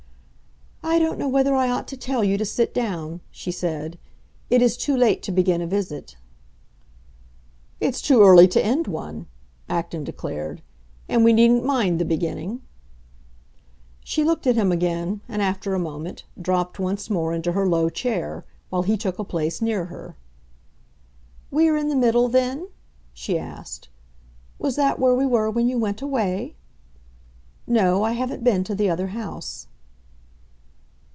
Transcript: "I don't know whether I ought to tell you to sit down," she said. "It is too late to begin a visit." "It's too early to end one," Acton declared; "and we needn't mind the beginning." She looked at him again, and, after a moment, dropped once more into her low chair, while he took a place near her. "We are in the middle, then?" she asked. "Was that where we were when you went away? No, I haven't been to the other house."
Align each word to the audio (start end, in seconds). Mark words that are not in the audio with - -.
"I 0.83 0.99
don't 0.99 1.19
know 1.19 1.29
whether 1.29 1.55
I 1.55 1.69
ought 1.69 1.87
to 1.89 1.97
tell 1.97 2.23
you 2.23 2.37
to 2.37 2.43
sit 2.43 2.73
down," 2.73 3.21
she 3.29 3.51
said. 3.51 3.97
"It 4.49 4.61
is 4.61 4.75
too 4.75 4.97
late 4.97 5.23
to 5.23 5.31
begin 5.31 5.61
a 5.61 5.67
visit." 5.67 6.17
"It's 7.79 8.01
too 8.01 8.21
early 8.23 8.47
to 8.49 8.63
end 8.63 8.87
one," 8.87 9.27
Acton 9.69 10.03
declared; 10.03 10.61
"and 11.07 11.23
we 11.23 11.33
needn't 11.33 11.63
mind 11.63 11.97
the 11.97 12.03
beginning." 12.05 12.61
She 14.03 14.23
looked 14.23 14.45
at 14.47 14.55
him 14.55 14.71
again, 14.71 15.21
and, 15.29 15.41
after 15.41 15.73
a 15.73 15.79
moment, 15.79 16.25
dropped 16.39 16.77
once 16.79 17.09
more 17.09 17.31
into 17.33 17.53
her 17.53 17.67
low 17.69 17.89
chair, 17.89 18.43
while 18.69 18.83
he 18.83 18.97
took 18.97 19.17
a 19.19 19.23
place 19.23 19.61
near 19.61 19.85
her. 19.85 20.17
"We 21.51 21.69
are 21.69 21.77
in 21.77 21.87
the 21.89 21.95
middle, 21.95 22.27
then?" 22.27 22.67
she 23.13 23.37
asked. 23.37 23.87
"Was 24.59 24.75
that 24.75 24.99
where 24.99 25.15
we 25.15 25.25
were 25.27 25.49
when 25.49 25.69
you 25.69 25.77
went 25.79 26.01
away? 26.01 26.55
No, 27.65 28.03
I 28.03 28.11
haven't 28.11 28.43
been 28.43 28.63
to 28.65 28.75
the 28.75 28.89
other 28.89 29.07
house." 29.09 29.67